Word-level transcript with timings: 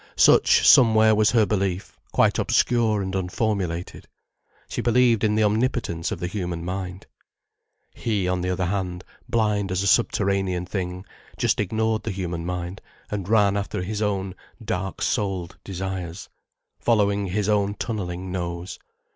Such, 0.17 0.67
somewhere, 0.67 1.13
was 1.13 1.29
her 1.29 1.45
belief, 1.45 1.99
quite 2.11 2.39
obscure 2.39 3.03
and 3.03 3.13
unformulated. 3.13 4.05
She 4.67 4.81
believed 4.81 5.23
in 5.23 5.35
the 5.35 5.43
omnipotence 5.43 6.11
of 6.11 6.19
the 6.19 6.25
human 6.25 6.65
mind. 6.65 7.05
He, 7.93 8.27
on 8.27 8.41
the 8.41 8.49
other 8.49 8.65
hand, 8.65 9.03
blind 9.29 9.71
as 9.71 9.83
a 9.83 9.87
subterranean 9.87 10.65
thing, 10.65 11.05
just 11.37 11.59
ignored 11.59 12.01
the 12.01 12.09
human 12.09 12.47
mind 12.47 12.81
and 13.11 13.29
ran 13.29 13.55
after 13.55 13.83
his 13.83 14.01
own 14.01 14.33
dark 14.65 15.03
souled 15.03 15.57
desires, 15.63 16.29
following 16.79 17.27
his 17.27 17.47
own 17.47 17.75
tunnelling 17.75 18.31
nose. 18.31 18.79